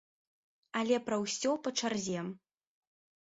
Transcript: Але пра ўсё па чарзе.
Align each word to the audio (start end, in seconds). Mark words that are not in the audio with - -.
Але 0.79 0.95
пра 1.09 1.19
ўсё 1.25 1.51
па 1.67 1.73
чарзе. 1.81 2.19